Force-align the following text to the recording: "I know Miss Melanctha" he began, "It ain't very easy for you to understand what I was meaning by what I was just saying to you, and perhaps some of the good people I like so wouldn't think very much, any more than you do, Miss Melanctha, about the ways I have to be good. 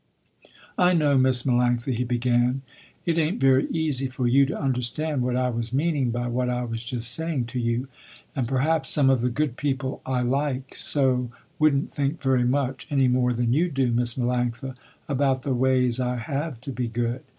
"I 0.79 0.93
know 0.95 1.15
Miss 1.15 1.43
Melanctha" 1.43 1.93
he 1.95 2.03
began, 2.03 2.63
"It 3.05 3.19
ain't 3.19 3.39
very 3.39 3.67
easy 3.69 4.07
for 4.07 4.25
you 4.25 4.47
to 4.47 4.59
understand 4.59 5.21
what 5.21 5.35
I 5.35 5.51
was 5.51 5.71
meaning 5.73 6.09
by 6.09 6.25
what 6.25 6.49
I 6.49 6.63
was 6.63 6.83
just 6.83 7.13
saying 7.13 7.45
to 7.53 7.59
you, 7.59 7.87
and 8.35 8.47
perhaps 8.47 8.89
some 8.89 9.11
of 9.11 9.21
the 9.21 9.29
good 9.29 9.57
people 9.57 10.01
I 10.03 10.21
like 10.23 10.73
so 10.73 11.29
wouldn't 11.59 11.93
think 11.93 12.19
very 12.19 12.45
much, 12.45 12.87
any 12.89 13.07
more 13.07 13.31
than 13.31 13.53
you 13.53 13.69
do, 13.69 13.91
Miss 13.91 14.15
Melanctha, 14.15 14.75
about 15.07 15.43
the 15.43 15.53
ways 15.53 15.99
I 15.99 16.15
have 16.15 16.59
to 16.61 16.71
be 16.71 16.87
good. 16.87 17.21